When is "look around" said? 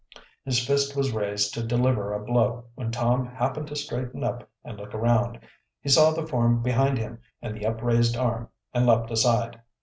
4.75-5.39